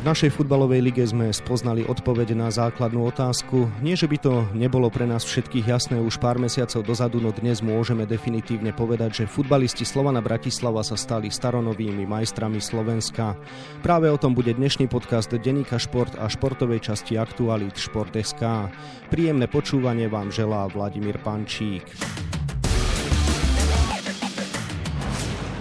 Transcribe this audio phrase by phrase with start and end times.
[0.00, 3.68] V našej futbalovej lige sme spoznali odpovede na základnú otázku.
[3.84, 7.60] Nie, že by to nebolo pre nás všetkých jasné už pár mesiacov dozadu, no dnes
[7.60, 13.36] môžeme definitívne povedať, že futbalisti Slovana Bratislava sa stali staronovými majstrami Slovenska.
[13.84, 18.72] Práve o tom bude dnešný podcast Denika Šport a športovej časti Aktualit Šport.sk.
[19.12, 21.84] Príjemné počúvanie vám želá Vladimír Pančík.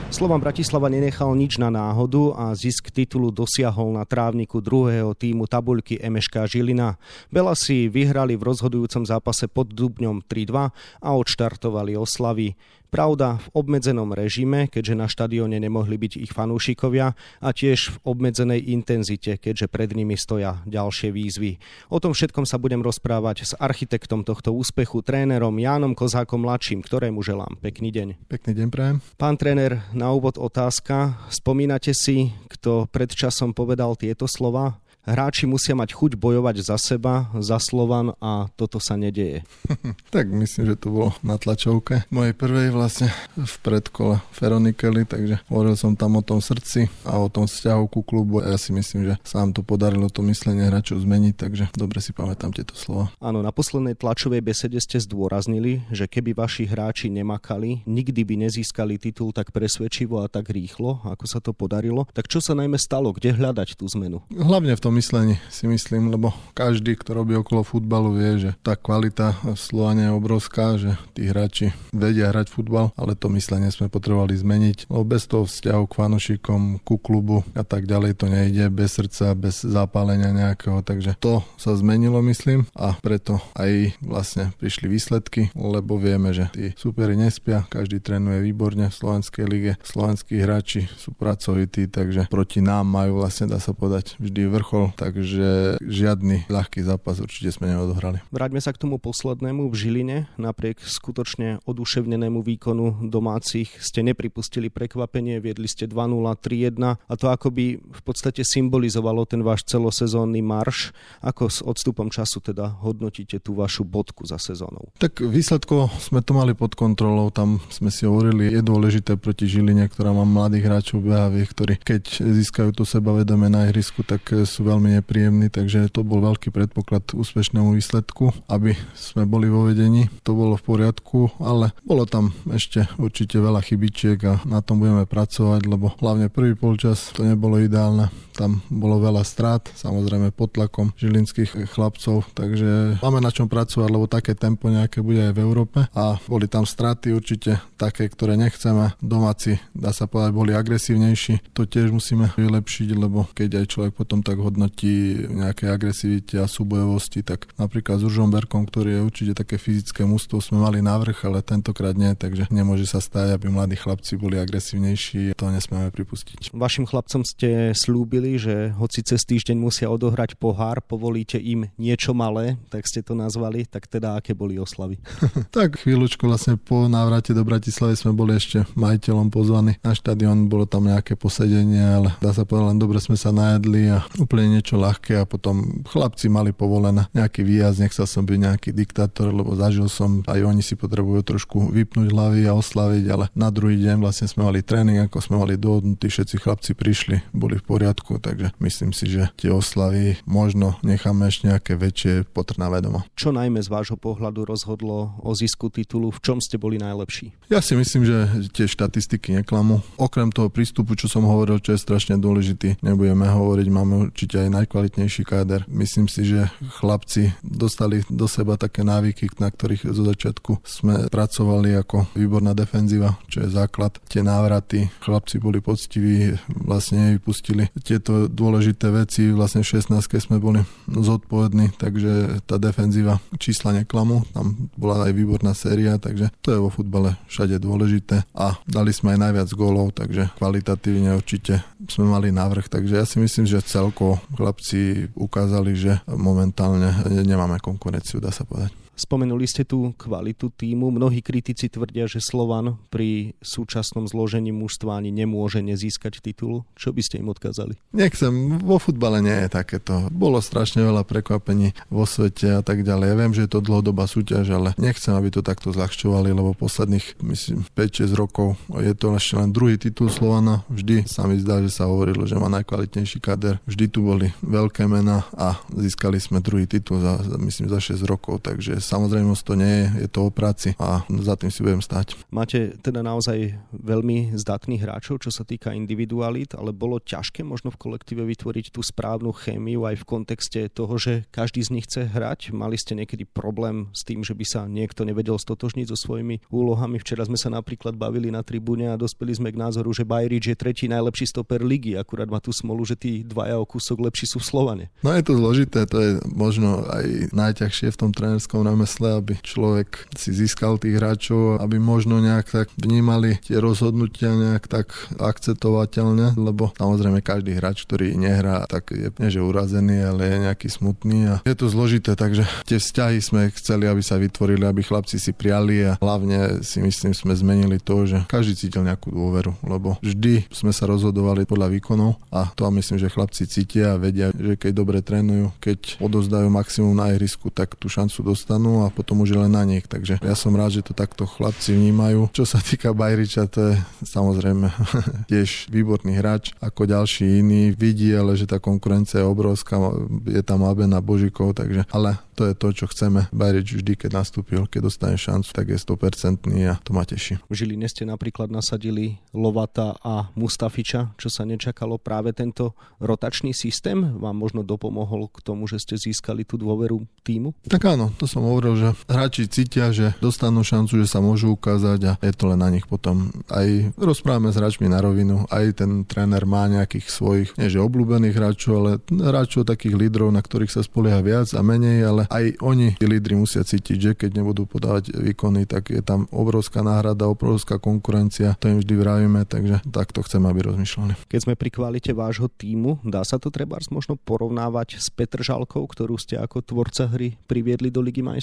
[0.10, 6.02] Slovan Bratislava nenechal nič na náhodu a zisk titulu dosiahol na trávniku druhého týmu tabuľky
[6.02, 6.98] MŠK Žilina.
[7.30, 10.74] Belasi vyhrali v rozhodujúcom zápase pod Dubňom 3-2
[11.06, 12.58] a odštartovali oslavy.
[12.90, 18.66] Pravda v obmedzenom režime, keďže na štadióne nemohli byť ich fanúšikovia a tiež v obmedzenej
[18.66, 21.62] intenzite, keďže pred nimi stoja ďalšie výzvy.
[21.94, 27.22] O tom všetkom sa budem rozprávať s architektom tohto úspechu, trénerom Jánom Kozákom mladším, ktorému
[27.22, 28.26] želám pekný deň.
[28.26, 28.98] Pekný deň prajem.
[29.22, 31.22] Pán tréner, na úvod otázka.
[31.30, 34.82] Spomínate si, kto pred časom povedal tieto slova?
[35.08, 39.44] Hráči musia mať chuť bojovať za seba, za Slovan a toto sa nedeje.
[40.16, 45.76] tak myslím, že to bolo na tlačovke mojej prvej vlastne v predkole Feronikeli, takže hovoril
[45.76, 48.46] som tam o tom srdci a o tom vzťahu ku klubu.
[48.46, 52.14] Ja si myslím, že sa nám to podarilo to myslenie hráčov zmeniť, takže dobre si
[52.14, 53.12] pamätám tieto slova.
[53.20, 59.02] Áno, na poslednej tlačovej besede ste zdôraznili, že keby vaši hráči nemakali, nikdy by nezískali
[59.02, 62.06] titul tak presvedčivo a tak rýchlo, ako sa to podarilo.
[62.14, 63.12] Tak čo sa najmä stalo?
[63.16, 64.22] Kde hľadať tú zmenu?
[64.32, 68.76] Hlavne v tom myslení si myslím, lebo každý, kto robí okolo futbalu, vie, že tá
[68.76, 74.36] kvalita Slovania je obrovská, že tí hráči vedia hrať futbal, ale to myslenie sme potrebovali
[74.36, 79.00] zmeniť, lebo bez toho vzťahu k fanušikom, ku klubu a tak ďalej to nejde, bez
[79.00, 85.56] srdca, bez zapálenia nejakého, takže to sa zmenilo, myslím, a preto aj vlastne prišli výsledky,
[85.56, 91.16] lebo vieme, že tí superi nespia, každý trénuje výborne v slovenskej lige, slovenskí hráči sú
[91.16, 97.20] pracovití, takže proti nám majú vlastne, dá sa povedať, vždy vrchol takže žiadny ľahký zápas
[97.20, 98.24] určite sme neodohrali.
[98.32, 100.18] Vráťme sa k tomu poslednému v Žiline.
[100.40, 107.80] Napriek skutočne oduševnenému výkonu domácich ste nepripustili prekvapenie, viedli ste 2-0, 3-1 a to akoby
[107.80, 110.96] v podstate symbolizovalo ten váš celosezónny marš.
[111.20, 114.94] Ako s odstupom času teda hodnotíte tú vašu bodku za sezónou?
[115.02, 119.90] Tak výsledko sme to mali pod kontrolou, tam sme si hovorili, je dôležité proti Žiline,
[119.90, 125.02] ktorá má mladých hráčov BHV, ktorí keď získajú to sebavedomie na ihrisku, tak sú veľmi
[125.02, 130.08] nepríjemný, takže to bol veľký predpoklad úspešnému výsledku, aby sme boli vo vedení.
[130.24, 135.10] To bolo v poriadku, ale bolo tam ešte určite veľa chybičiek a na tom budeme
[135.10, 138.14] pracovať, lebo hlavne prvý polčas to nebolo ideálne.
[138.40, 144.08] Tam bolo veľa strát, samozrejme pod tlakom žilinských chlapcov, takže máme na čom pracovať, lebo
[144.08, 148.96] také tempo nejaké bude aj v Európe a boli tam straty určite také, ktoré nechceme.
[149.04, 151.52] Domáci, dá sa povedať, boli agresívnejší.
[151.52, 157.28] To tiež musíme vylepšiť, lebo keď aj človek potom tak hodnotí nejakej agresivite a súbojovosti,
[157.28, 161.98] tak napríklad s Užomberkom, ktorý je určite také fyzické mústvo, sme mali návrh, ale tentokrát
[161.98, 166.56] nie, takže nemôže sa stať, aby mladí chlapci boli agresívnejší, to nesmieme pripustiť.
[166.56, 172.60] Vašim chlapcom ste slúbili, že hoci cez týždeň musia odohrať pohár, povolíte im niečo malé,
[172.68, 175.00] tak ste to nazvali, tak teda aké boli oslavy?
[175.56, 180.68] tak chvíľučku vlastne po návrate do Bratislavy sme boli ešte majiteľom pozvaní na štadión, bolo
[180.68, 184.76] tam nejaké posedenie, ale dá sa povedať, len dobre sme sa najedli a úplne niečo
[184.76, 189.88] ľahké a potom chlapci mali povolené nejaký výjazd, nechcel som byť nejaký diktátor, lebo zažil
[189.88, 194.28] som, aj oni si potrebujú trošku vypnúť hlavy a oslaviť, ale na druhý deň vlastne
[194.28, 198.92] sme mali tréning, ako sme mali dohodnutí, všetci chlapci prišli, boli v poriadku, takže myslím
[198.92, 203.08] si, že tie oslavy možno necháme ešte nejaké väčšie potrnavé doma.
[203.16, 207.50] Čo najmä z vášho pohľadu rozhodlo o zisku titulu, v čom ste boli najlepší?
[207.50, 208.18] Ja si myslím, že
[208.52, 209.82] tie štatistiky neklamú.
[209.96, 214.50] Okrem toho prístupu, čo som hovoril, čo je strašne dôležitý, nebudeme hovoriť, máme určite aj
[214.64, 215.64] najkvalitnejší káder.
[215.70, 216.50] Myslím si, že
[216.82, 223.16] chlapci dostali do seba také návyky, na ktorých zo začiatku sme pracovali ako výborná defenzíva,
[223.30, 223.96] čo je základ.
[224.10, 229.30] Tie návraty, chlapci boli poctiví, vlastne vypustili tieto dôležité veci.
[229.30, 234.26] Vlastne v 16 sme boli zodpovední, takže tá defenzíva čísla neklamu.
[234.34, 238.26] Tam bola aj výborná séria, takže to je vo futbale všade dôležité.
[238.34, 242.68] A dali sme aj najviac gólov, takže kvalitatívne určite sme mali návrh.
[242.68, 246.92] Takže ja si myslím, že celkovo chlapci ukázali, že momentálne
[247.24, 248.74] nemáme konkurenciu, dá sa povedať.
[249.00, 250.92] Spomenuli ste tú kvalitu týmu.
[250.92, 256.68] Mnohí kritici tvrdia, že Slovan pri súčasnom zložení mužstva ani nemôže nezískať titul.
[256.76, 257.80] Čo by ste im odkázali?
[257.96, 260.12] Nechcem, vo futbale nie je takéto.
[260.12, 263.08] Bolo strašne veľa prekvapení vo svete a tak ďalej.
[263.08, 267.24] Ja viem, že je to dlhodobá súťaž, ale nechcem, aby to takto zľahčovali, lebo posledných,
[267.24, 270.68] myslím, 5-6 rokov je to ešte len druhý titul Slovana.
[270.68, 273.64] Vždy sa mi zdá, že sa hovorilo, že má najkvalitnejší kader.
[273.64, 278.44] Vždy tu boli veľké mená a získali sme druhý titul za, myslím, za 6 rokov,
[278.44, 282.18] takže Samozrejme to nie je, je to o práci a za tým si budem stať.
[282.34, 287.78] Máte teda naozaj veľmi zdatných hráčov, čo sa týka individualít, ale bolo ťažké možno v
[287.78, 292.50] kolektíve vytvoriť tú správnu chémiu aj v kontexte toho, že každý z nich chce hrať.
[292.50, 296.98] Mali ste niekedy problém s tým, že by sa niekto nevedel stotožniť so svojimi úlohami.
[296.98, 300.58] Včera sme sa napríklad bavili na tribúne a dospeli sme k názoru, že Bajrič je
[300.58, 304.42] tretí najlepší stoper ligy, akurát má tú smolu, že tí dvaja o kúsok lepší sú
[304.42, 304.86] v Slovane.
[305.06, 310.08] No je to zložité, to je možno aj najťažšie v tom trénerskom remesle, aby človek
[310.16, 316.72] si získal tých hráčov, aby možno nejak tak vnímali tie rozhodnutia nejak tak akceptovateľne, lebo
[316.80, 321.36] samozrejme každý hráč, ktorý nehrá, tak je nie že urazený, ale je nejaký smutný a
[321.44, 325.84] je to zložité, takže tie vzťahy sme chceli, aby sa vytvorili, aby chlapci si priali
[325.84, 330.72] a hlavne si myslím, sme zmenili to, že každý cítil nejakú dôveru, lebo vždy sme
[330.72, 334.72] sa rozhodovali podľa výkonov a to a myslím, že chlapci cítia a vedia, že keď
[334.72, 339.40] dobre trénujú, keď odozdajú maximum na ihrisku, tak tú šancu dostanú a potom už je
[339.40, 339.88] len na nich.
[339.88, 342.32] Takže ja som rád, že to takto chlapci vnímajú.
[342.36, 344.68] Čo sa týka Bajriča, to je samozrejme
[345.32, 347.72] tiež výborný hráč ako ďalší iný.
[347.72, 349.80] Vidí, ale že tá konkurencia je obrovská.
[350.28, 353.28] Je tam Abena Božikov, takže ale to je to, čo chceme.
[353.36, 357.36] Bajrič vždy, keď nastúpil, keď dostane šancu, tak je 100% a to ma teší.
[357.52, 364.00] V Žiline ste napríklad nasadili Lovata a Mustafiča, čo sa nečakalo práve tento rotačný systém
[364.16, 367.52] vám možno dopomohol k tomu, že ste získali tú dôveru týmu?
[367.68, 372.00] Tak áno, to som hovoril, že hráči cítia, že dostanú šancu, že sa môžu ukázať
[372.10, 373.30] a je to len na nich potom.
[373.48, 378.36] Aj rozprávame s hráčmi na rovinu, aj ten tréner má nejakých svojich, nie že obľúbených
[378.36, 382.98] hráčov, ale hráčov takých lídrov, na ktorých sa spolieha viac a menej, ale aj oni,
[382.98, 387.78] tí lídry musia cítiť, že keď nebudú podávať výkony, tak je tam obrovská náhrada, obrovská
[387.78, 391.30] konkurencia, to im vždy vravíme, takže takto chcem, aby rozmýšľali.
[391.30, 396.16] Keď sme pri kvalite vášho týmu, dá sa to treba možno porovnávať s Petržalkou, ktorú
[396.16, 398.39] ste ako tvorca hry priviedli do Ligy majstrov?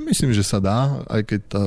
[0.00, 1.64] Myslím, že sa dá, aj keď tá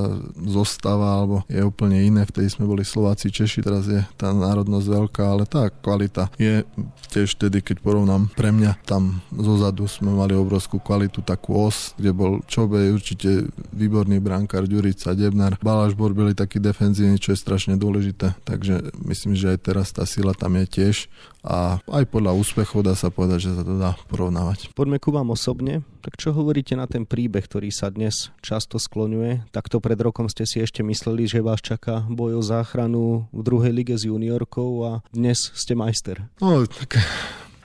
[0.48, 5.24] zostava alebo je úplne iné, vtedy sme boli Slováci, Češi, teraz je tá národnosť veľká,
[5.24, 6.68] ale tá kvalita je
[7.10, 12.12] tiež vtedy, keď porovnám pre mňa, tam zozadu sme mali obrovskú kvalitu, takú os, kde
[12.14, 15.58] bol Čobej určite výborný brankár, Ďurica, Debnar.
[15.62, 18.34] Baláš byli taký defenzívny, čo je strašne dôležité.
[18.46, 20.96] Takže myslím, že aj teraz tá sila tam je tiež
[21.40, 24.76] a aj podľa úspechov dá sa povedať, že sa to dá porovnávať.
[24.76, 25.82] Poďme ku vám osobne.
[26.00, 29.52] Tak čo hovoríte na ten príbeh, ktorý sa dnes často skloňuje?
[29.52, 33.76] Takto pred rokom ste si ešte mysleli, že vás čaká boj o záchranu v druhej
[33.76, 36.24] lige s juniorkou a dnes ste majster.
[36.40, 37.04] No, tak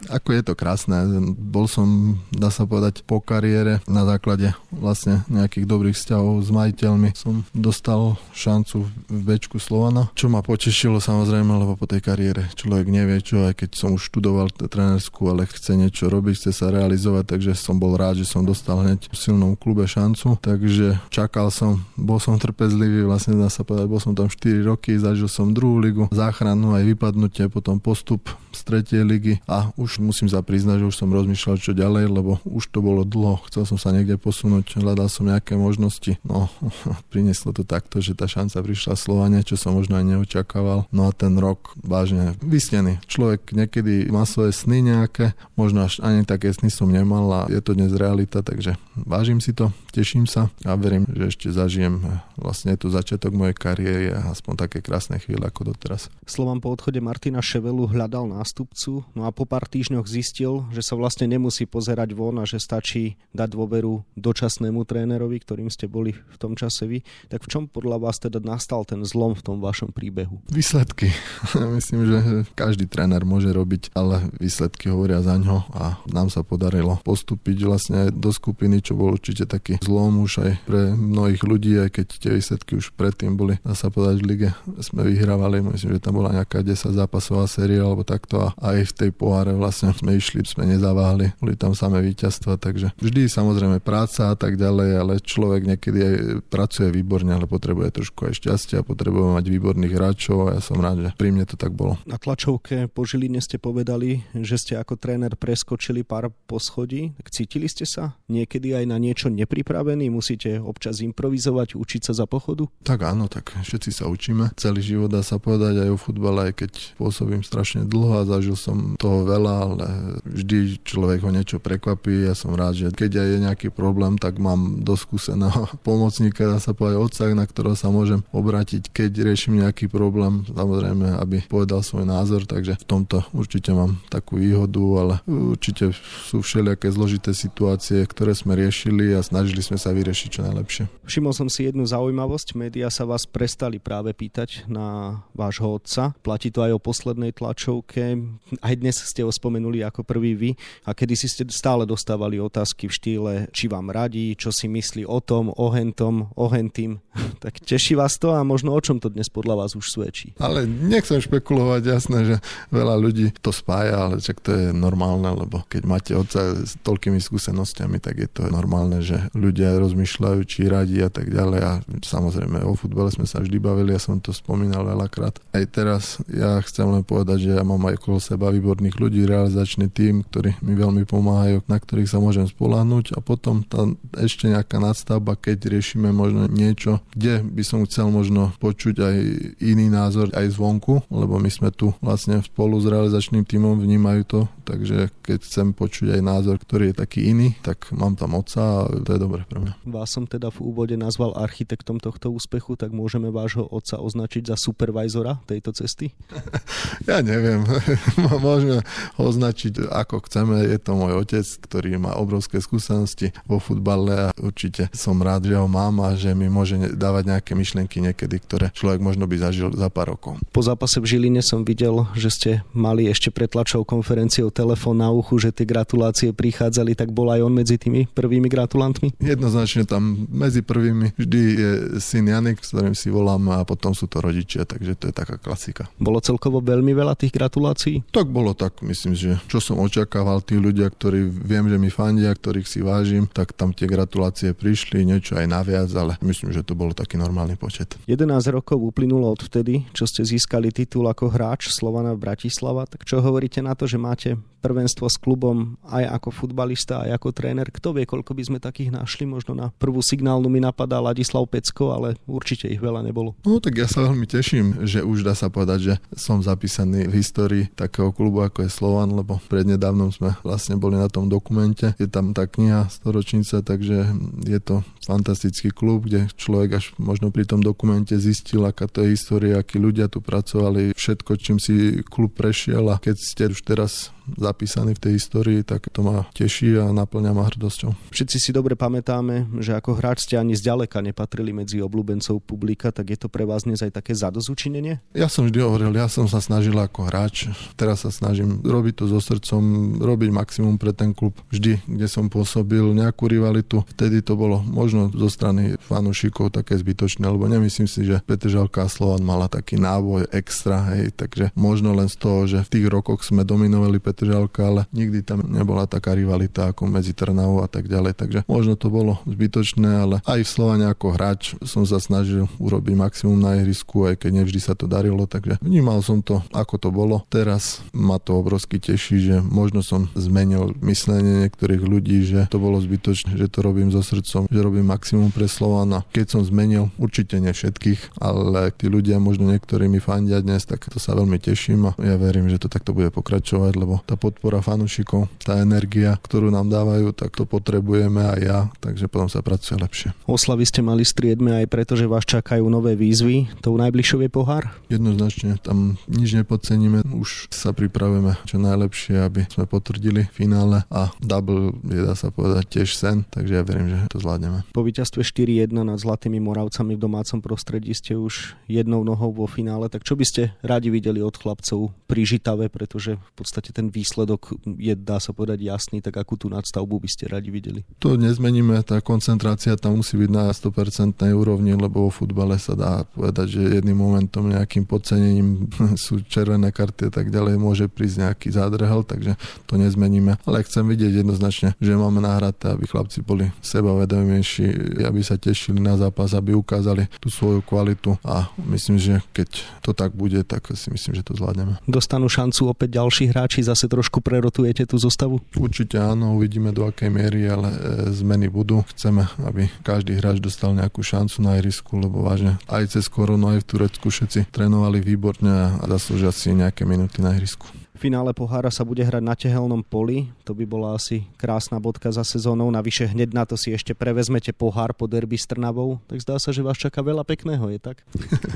[0.08, 0.96] ako je to krásne.
[1.36, 7.16] Bol som, dá sa povedať, po kariére na základe vlastne nejakých dobrých vzťahov s majiteľmi.
[7.16, 12.86] Som dostal šancu v Bečku Slovana, čo ma potešilo samozrejme, lebo po tej kariére človek
[12.90, 17.36] nevie čo, aj keď som už študoval trenersku, ale chce niečo robiť, chce sa realizovať,
[17.36, 20.36] takže som bol rád, že som dostal hneď v silnom klube šancu.
[20.40, 24.96] Takže čakal som, bol som trpezlivý, vlastne dá sa povedať, bol som tam 4 roky,
[24.98, 30.02] zažil som druhú ligu, záchranu aj vypadnutie, potom postup z tretej ligy a už už
[30.02, 33.38] musím sa priznať, že už som rozmýšľal, čo ďalej, lebo už to bolo dlho.
[33.46, 36.18] Chcel som sa niekde posunúť, hľadal som nejaké možnosti.
[36.26, 36.50] No,
[37.14, 40.90] prinieslo to takto, že tá šanca prišla Slovane, čo som možno aj neočakával.
[40.90, 42.98] No a ten rok vážne vysnený.
[43.06, 47.62] Človek niekedy má svoje sny nejaké, možno až ani také sny som nemal a je
[47.62, 52.02] to dnes realita, takže vážim si to, teším sa a verím, že ešte zažijem
[52.34, 56.10] vlastne tu začiatok mojej kariéry a aspoň také krásne chvíle ako doteraz.
[56.26, 60.98] Slovan po odchode Martina Ševelu hľadal nástupcu, no a po pár týždňoch zistil, že sa
[60.98, 66.36] vlastne nemusí pozerať von a že stačí dať dôveru dočasnému trénerovi, ktorým ste boli v
[66.42, 67.06] tom čase vy.
[67.30, 70.42] Tak v čom podľa vás teda nastal ten zlom v tom vašom príbehu?
[70.50, 71.14] Výsledky.
[71.78, 72.18] Myslím, že
[72.58, 78.00] každý tréner môže robiť, ale výsledky hovoria za ňo a nám sa podarilo postúpiť vlastne
[78.10, 82.32] do skupiny, čo bol určite taký zlom už aj pre mnohých ľudí, aj keď tie
[82.32, 84.48] výsledky už predtým boli, dá sa povedať, v lige
[84.80, 88.92] sme vyhrávali, myslím, že tam bola nejaká 10 zápasová séria alebo takto a aj v
[89.04, 94.32] tej poháre vlastne sme išli, sme nezaváhli, boli tam samé víťazstva, takže vždy samozrejme práca
[94.32, 96.14] a tak ďalej, ale človek niekedy aj
[96.48, 101.04] pracuje výborne, ale potrebuje trošku aj šťastia, potrebuje mať výborných hráčov a ja som rád,
[101.04, 102.00] že pri mne to tak bolo.
[102.08, 107.66] Na tlačovke po Žiline ste povedali, že ste ako tréner preskočili pár poschodí, tak cítili
[107.68, 112.70] ste sa niekedy aj na niečo nepripravený pripravení, musíte občas improvizovať, učiť sa za pochodu?
[112.86, 114.54] Tak áno, tak všetci sa učíme.
[114.54, 118.54] Celý život dá sa povedať aj o futbale, aj keď pôsobím strašne dlho a zažil
[118.54, 119.86] som toho veľa, ale
[120.22, 122.22] vždy človek ho niečo prekvapí.
[122.22, 126.62] Ja som rád, že keď aj je nejaký problém, tak mám dosť skúseného pomocníka, dá
[126.62, 130.46] sa povedať otca, na ktorého sa môžem obrátiť, keď riešim nejaký problém.
[130.54, 135.90] Samozrejme, aby povedal svoj názor, takže v tomto určite mám takú výhodu, ale určite
[136.30, 140.84] sú všelijaké zložité situácie, ktoré sme riešili a snažili sme sa vyriešiť čo najlepšie.
[141.08, 142.52] Všimol som si jednu zaujímavosť.
[142.60, 146.12] Média sa vás prestali práve pýtať na vášho otca.
[146.20, 148.20] Platí to aj o poslednej tlačovke.
[148.60, 150.50] Aj dnes ste ho spomenuli ako prvý vy.
[150.84, 155.08] A kedy si ste stále dostávali otázky v štýle, či vám radí, čo si myslí
[155.08, 157.00] o tom, o hentom, o hentým.
[157.44, 160.34] tak teší vás to a možno o čom to dnes podľa vás už svedčí?
[160.42, 162.36] Ale nechcem špekulovať, jasné, že
[162.74, 167.22] veľa ľudí to spája, ale čak to je normálne, lebo keď máte otca s toľkými
[167.22, 171.60] skúsenostiami, tak je to normálne, že ľudia rozmýšľajú, či radí a tak ďalej.
[171.62, 175.38] A samozrejme o futbale sme sa vždy bavili, ja som to spomínal veľakrát.
[175.54, 179.92] Aj teraz ja chcem len povedať, že ja mám aj okolo seba výborných ľudí, realizačný
[179.92, 183.84] tým, ktorí mi veľmi pomáhajú, na ktorých sa môžem spoláhnuť a potom tá
[184.18, 189.16] ešte nejaká nadstavba, keď riešime možno niečo, kde by som chcel možno počuť aj
[189.60, 194.40] iný názor aj zvonku, lebo my sme tu vlastne spolu s realizačným týmom vnímajú to,
[194.64, 198.88] takže keď chcem počuť aj názor, ktorý je taký iný, tak mám tam otca a
[199.04, 199.72] to je dobre pre mňa.
[199.84, 204.56] Vás som teda v úvode nazval architektom tohto úspechu, tak môžeme vášho otca označiť za
[204.56, 206.16] supervizora tejto cesty?
[207.08, 207.64] ja neviem,
[208.44, 208.80] môžeme
[209.20, 214.34] ho označiť ako chceme, je to môj otec, ktorý má obrovské skúsenosti vo futbale a
[214.40, 218.66] určite som rád, že ho mám a že mi môže dávať nejaké myšlienky niekedy, ktoré
[218.72, 220.40] človek možno by zažil za pár rokov.
[220.50, 225.10] Po zápase v Žiline som videl, že ste mali ešte pred tlačou konferenciou telefón na
[225.10, 229.14] uchu, že tie gratulácie prichádzali, tak bol aj on medzi tými prvými gratulantmi?
[229.24, 234.04] Jednoznačne tam medzi prvými vždy je syn Janik, s ktorým si volám a potom sú
[234.04, 235.88] to rodičia, takže to je taká klasika.
[235.96, 238.04] Bolo celkovo veľmi veľa tých gratulácií?
[238.12, 242.36] Tak bolo tak, myslím, že čo som očakával, tí ľudia, ktorí viem, že mi fandia,
[242.36, 246.76] ktorých si vážim, tak tam tie gratulácie prišli, niečo aj naviac, ale myslím, že to
[246.76, 247.96] bol taký normálny počet.
[248.04, 253.08] 11 rokov uplynulo od vtedy, čo ste získali titul ako hráč Slovana v Bratislava, tak
[253.08, 257.68] čo hovoríte na to, že máte prvenstvo s klubom aj ako futbalista, aj ako tréner.
[257.68, 259.13] Kto vie, koľko by sme takých našli?
[259.22, 263.38] Možno na prvú signálnu mi napadá Ladislav Pecko, ale určite ich veľa nebolo.
[263.46, 267.22] No tak ja sa veľmi teším, že už dá sa povedať, že som zapísaný v
[267.22, 271.94] histórii takého klubu ako je Slovan, lebo prednedávnom sme vlastne boli na tom dokumente.
[272.02, 274.10] Je tam tá kniha storočnica, takže
[274.42, 279.14] je to fantastický klub, kde človek až možno pri tom dokumente zistil, aká to je
[279.14, 284.10] história, akí ľudia tu pracovali, všetko, čím si klub prešiel a keď ste už teraz
[284.40, 287.92] zapísaný v tej histórii, tak to ma teší a naplňa ma hrdosťou.
[288.08, 288.72] Všetci si dobre
[289.04, 293.44] pamätáme, že ako hráč ste ani zďaleka nepatrili medzi obľúbencov publika, tak je to pre
[293.44, 295.04] vás dnes aj také zadozučinenie?
[295.12, 299.12] Ja som vždy hovoril, ja som sa snažil ako hráč, teraz sa snažím robiť to
[299.12, 299.60] so srdcom,
[300.00, 301.36] robiť maximum pre ten klub.
[301.52, 307.28] Vždy, kde som pôsobil nejakú rivalitu, vtedy to bolo možno zo strany fanúšikov také zbytočné,
[307.28, 312.08] lebo nemyslím si, že Petržalka a Slovan mala taký náboj extra, hej, takže možno len
[312.08, 316.72] z toho, že v tých rokoch sme dominovali Petržalka, ale nikdy tam nebola taká rivalita
[316.72, 318.16] ako medzi Trnavou a tak ďalej.
[318.16, 322.94] Takže možno to bolo zbytočné, ale aj v Slovane ako hráč som sa snažil urobiť
[322.94, 326.88] maximum na ihrisku, aj keď nevždy sa to darilo, takže vnímal som to, ako to
[326.94, 327.26] bolo.
[327.26, 332.78] Teraz ma to obrovsky teší, že možno som zmenil myslenie niektorých ľudí, že to bolo
[332.78, 336.06] zbytočné, že to robím so srdcom, že robím maximum pre Slovana.
[336.14, 340.86] Keď som zmenil, určite ne všetkých, ale tí ľudia možno niektorí mi fandia dnes, tak
[340.86, 344.60] to sa veľmi teším a ja verím, že to takto bude pokračovať, lebo tá podpora
[344.60, 349.80] fanúšikov, tá energia, ktorú nám dávajú, tak to potrebujeme aj ja, takže potom sa pracuje
[349.80, 350.12] lepšie.
[350.28, 353.48] Oslavy ste mali striedme aj preto, že vás čakajú nové výzvy.
[353.64, 354.68] Tou najbližšou je pohár?
[354.92, 361.72] Jednoznačne, tam nič nepodceníme, už sa pripravujeme čo najlepšie, aby sme potvrdili finále a double
[361.88, 364.66] je dá sa povedať tiež sen, takže ja verím, že to zvládneme.
[364.74, 369.86] Po víťazstve 4-1 nad Zlatými Moravcami v domácom prostredí ste už jednou nohou vo finále,
[369.88, 374.58] tak čo by ste radi videli od chlapcov pri Žitave, pretože v podstate ten výsledok
[374.76, 377.86] je, dá sa povedať, jasný, tak akú tú nadstavbu by ste radi videli?
[378.02, 383.04] To nezmeníme, tá koncentrácia tam musí byť na 100% úrovni, lebo vo futbale sa dá
[383.04, 385.68] povedať, že jedným momentom nejakým podcenením
[386.04, 389.36] sú červené karty a tak ďalej, môže prísť nejaký zádrhel, takže
[389.68, 390.40] to nezmeníme.
[390.48, 396.00] Ale chcem vidieť jednoznačne, že máme nahraté, aby chlapci boli sebavedomejší, aby sa tešili na
[396.00, 399.48] zápas, aby ukázali tú svoju kvalitu a myslím, že keď
[399.84, 401.76] to tak bude, tak si myslím, že to zvládneme.
[401.84, 405.44] Dostanú šancu opäť ďalší hráči zase trošku prerotujete tú zostavu?
[405.52, 407.78] Určite áno, uvidíme do akej miery, ale e,
[408.16, 408.80] zmeny budú budú.
[408.96, 413.60] Chceme, aby každý hráč dostal nejakú šancu na ihrisku, lebo vážne aj cez koronu, aj
[413.60, 418.82] v Turecku všetci trénovali výborne a zaslúžia si nejaké minúty na ihrisku finále pohára sa
[418.82, 420.30] bude hrať na tehelnom poli.
[420.44, 422.70] To by bola asi krásna bodka za sezónou.
[422.70, 425.98] Navyše hneď na to si ešte prevezmete pohár po derby s Trnavou.
[426.06, 428.02] Tak zdá sa, že vás čaká veľa pekného, je tak?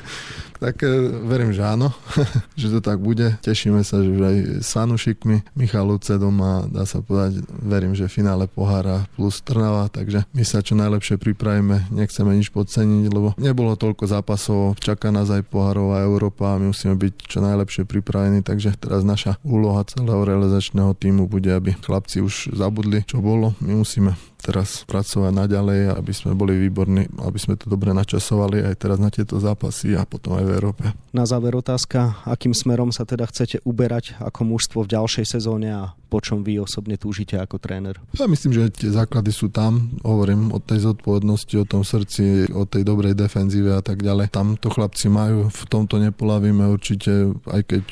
[0.63, 0.91] tak e,
[1.27, 1.95] verím, že áno,
[2.61, 3.35] že to tak bude.
[3.43, 8.47] Tešíme sa, že aj s Sanušikmi, Michal Lucedom a dá sa povedať, verím, že finále
[8.47, 14.07] pohára plus Trnava, takže my sa čo najlepšie pripravíme, nechceme nič podceniť, lebo nebolo toľko
[14.07, 19.03] zápasov, čaká nás aj pohárová Európa a my musíme byť čo najlepšie pripravení, takže teraz
[19.03, 23.53] naša úloha celého realizačného týmu bude, aby chlapci už zabudli, čo bolo.
[23.61, 28.75] My musíme teraz pracovať naďalej, aby sme boli výborní, aby sme to dobre načasovali aj
[28.79, 30.85] teraz na tieto zápasy a potom aj v Európe.
[31.11, 35.83] Na záver otázka, akým smerom sa teda chcete uberať ako mužstvo v ďalšej sezóne a
[36.09, 38.01] po čom vy osobne túžite ako tréner?
[38.17, 39.93] Ja myslím, že tie základy sú tam.
[40.01, 44.33] Hovorím o tej zodpovednosti, o tom srdci, o tej dobrej defenzíve a tak ďalej.
[44.33, 47.83] Tam to chlapci majú, v tomto nepolavíme určite, aj keď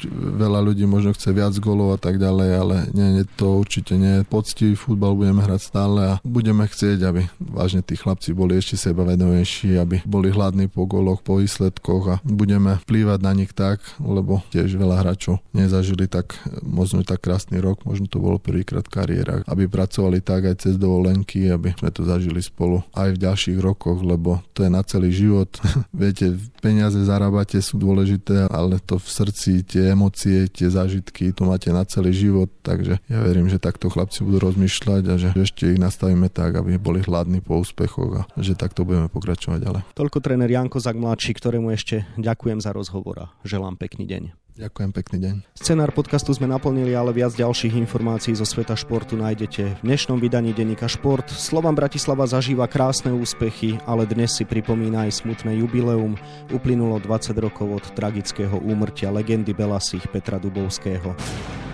[0.40, 4.24] veľa ľudí možno chce viac golov a tak ďalej, ale nie, nie to určite nie.
[4.24, 9.80] Poctivý futbal budeme hrať stále a budeme chcieť, aby vážne tí chlapci boli ešte sebavedomejší,
[9.80, 14.76] aby boli hladní po goloch, po výsledkoch a budeme vplývať na nich tak, lebo tiež
[14.76, 20.20] veľa hráčov nezažili tak možno tak krásny rok, možno to bolo prvýkrát kariéra, aby pracovali
[20.20, 24.60] tak aj cez dovolenky, aby sme to zažili spolu aj v ďalších rokoch, lebo to
[24.60, 25.48] je na celý život.
[25.96, 31.72] Viete, peniaze zarábate sú dôležité, ale to v srdci, tie emócie, tie zážitky, to máte
[31.72, 35.80] na celý život, takže ja verím, že takto chlapci budú rozmýšľať a že ešte ich
[35.80, 39.82] nastavíme robíme tak, aby boli hladní po úspechoch a že takto budeme pokračovať ďalej.
[39.94, 44.45] Toľko tréner Janko Zak mladší, ktorému ešte ďakujem za rozhovor a želám pekný deň.
[44.56, 45.34] Ďakujem, pekný deň.
[45.52, 50.56] Scenár podcastu sme naplnili, ale viac ďalších informácií zo sveta športu nájdete v dnešnom vydaní
[50.56, 51.28] denníka Šport.
[51.28, 56.16] Slovan Bratislava zažíva krásne úspechy, ale dnes si pripomína aj smutné jubileum.
[56.48, 61.12] Uplynulo 20 rokov od tragického úmrtia legendy Belasich Petra Dubovského.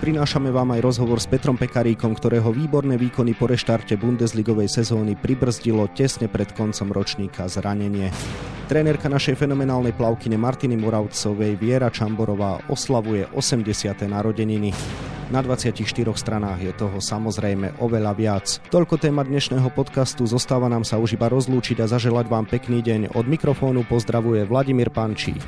[0.03, 5.87] Prinášame vám aj rozhovor s Petrom Pekaríkom, ktorého výborné výkony po reštarte Bundesligovej sezóny pribrzdilo
[5.95, 8.11] tesne pred koncom ročníka zranenie.
[8.67, 14.09] Trénerka našej fenomenálnej plavkyne Martiny Moravcovej Viera Čamborová oslavuje 80.
[14.09, 14.73] narodeniny.
[15.29, 15.77] Na 24
[16.17, 18.47] stranách je toho samozrejme oveľa viac.
[18.73, 23.13] Toľko téma dnešného podcastu, zostáva nám sa už iba rozlúčiť a zaželať vám pekný deň.
[23.13, 25.41] Od mikrofónu pozdravuje Vladimír Pančík.